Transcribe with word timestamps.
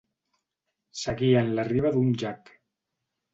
Seguien 1.01 1.51
la 1.59 1.67
riba 1.69 1.93
d'un 1.97 2.11
llac. 2.23 2.51